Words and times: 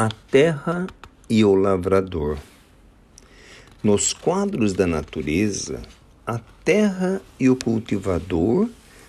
A 0.00 0.10
terra 0.30 0.86
e 1.28 1.44
o 1.44 1.56
lavrador. 1.56 2.38
Nos 3.82 4.12
quadros 4.12 4.72
da 4.72 4.86
natureza, 4.86 5.82
a 6.24 6.38
terra 6.64 7.20
e 7.40 7.50
o 7.50 7.56
cultivador 7.56 8.68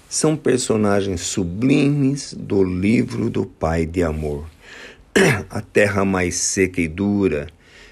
são 0.09 0.35
personagens 0.35 1.21
sublimes 1.21 2.33
do 2.33 2.63
livro 2.63 3.29
do 3.29 3.45
Pai 3.45 3.85
de 3.85 4.01
Amor. 4.01 4.47
A 5.51 5.61
terra 5.61 6.03
mais 6.03 6.33
seca 6.37 6.81
e 6.81 6.87
dura 6.87 7.49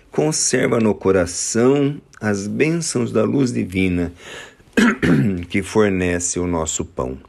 conserva 0.10 0.80
no 0.80 0.96
coração 0.96 2.02
as 2.20 2.48
bênçãos 2.48 3.12
da 3.12 3.24
luz 3.24 3.54
divina 3.54 4.12
que 5.52 5.62
fornece 5.62 6.40
o 6.40 6.48
nosso 6.48 6.84
pão. 6.84 7.20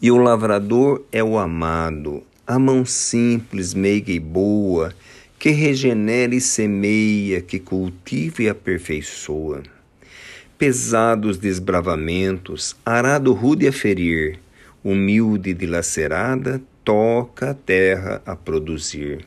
E 0.00 0.12
o 0.12 0.16
lavrador 0.16 1.02
é 1.10 1.24
o 1.24 1.36
amado, 1.36 2.22
a 2.48 2.58
mão 2.58 2.82
simples, 2.82 3.74
meiga 3.74 4.10
e 4.10 4.18
boa, 4.18 4.94
que 5.38 5.50
regenera 5.50 6.34
e 6.34 6.40
semeia, 6.40 7.42
que 7.42 7.58
cultiva 7.58 8.42
e 8.42 8.48
aperfeiçoa. 8.48 9.62
Pesados 10.56 11.36
desbravamentos, 11.36 12.74
arado 12.86 13.34
rude 13.34 13.68
a 13.68 13.72
ferir, 13.72 14.40
humilde 14.82 15.50
e 15.50 15.54
dilacerada, 15.54 16.62
toca 16.82 17.50
a 17.50 17.54
terra 17.54 18.22
a 18.24 18.34
produzir. 18.34 19.26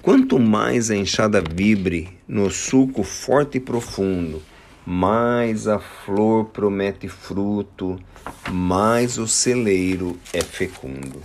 Quanto 0.00 0.38
mais 0.38 0.90
a 0.90 0.96
enxada 0.96 1.42
vibre 1.42 2.08
no 2.26 2.50
suco 2.50 3.02
forte 3.02 3.58
e 3.58 3.60
profundo, 3.60 4.42
mais 4.86 5.68
a 5.68 5.78
flor 5.78 6.46
promete 6.46 7.06
fruto, 7.06 8.00
mais 8.50 9.18
o 9.18 9.28
celeiro 9.28 10.18
é 10.32 10.40
fecundo. 10.40 11.20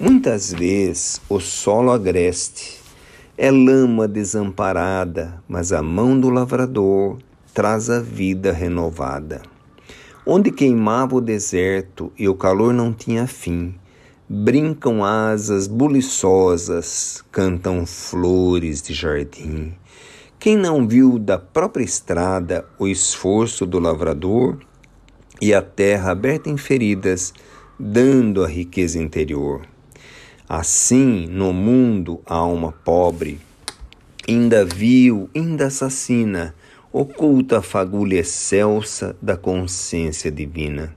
Muitas 0.00 0.52
vezes 0.52 1.20
o 1.28 1.40
solo 1.40 1.90
agreste 1.90 2.78
é 3.36 3.50
lama 3.50 4.06
desamparada, 4.06 5.42
mas 5.48 5.72
a 5.72 5.82
mão 5.82 6.20
do 6.20 6.30
lavrador 6.30 7.18
traz 7.52 7.90
a 7.90 7.98
vida 7.98 8.52
renovada. 8.52 9.42
Onde 10.24 10.52
queimava 10.52 11.16
o 11.16 11.20
deserto 11.20 12.12
e 12.16 12.28
o 12.28 12.36
calor 12.36 12.72
não 12.72 12.92
tinha 12.92 13.26
fim, 13.26 13.74
brincam 14.28 15.04
asas 15.04 15.66
buliçosas, 15.66 17.24
cantam 17.32 17.84
flores 17.84 18.80
de 18.80 18.94
jardim. 18.94 19.74
Quem 20.38 20.56
não 20.56 20.86
viu 20.86 21.18
da 21.18 21.38
própria 21.38 21.82
estrada 21.82 22.64
o 22.78 22.86
esforço 22.86 23.66
do 23.66 23.80
lavrador 23.80 24.60
e 25.42 25.52
a 25.52 25.60
terra 25.60 26.12
aberta 26.12 26.48
em 26.48 26.56
feridas, 26.56 27.34
dando 27.76 28.44
a 28.44 28.46
riqueza 28.46 28.96
interior? 29.02 29.62
Assim, 30.48 31.26
no 31.26 31.52
mundo, 31.52 32.22
a 32.24 32.36
alma 32.36 32.72
pobre, 32.72 33.38
ainda 34.26 34.64
vil, 34.64 35.28
ainda 35.34 35.66
assassina, 35.66 36.54
oculta 36.90 37.58
a 37.58 37.62
fagulha 37.62 38.20
excelsa 38.20 39.14
da 39.20 39.36
consciência 39.36 40.30
divina. 40.30 40.96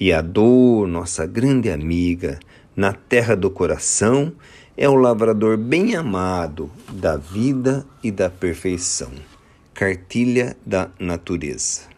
E 0.00 0.12
a 0.12 0.20
dor, 0.20 0.88
nossa 0.88 1.24
grande 1.24 1.70
amiga, 1.70 2.40
na 2.74 2.92
terra 2.92 3.36
do 3.36 3.48
coração, 3.48 4.32
é 4.76 4.88
o 4.88 4.96
lavrador 4.96 5.56
bem 5.56 5.94
amado 5.94 6.68
da 6.88 7.16
vida 7.16 7.86
e 8.02 8.10
da 8.10 8.28
perfeição. 8.28 9.12
Cartilha 9.72 10.56
da 10.66 10.90
Natureza. 10.98 11.90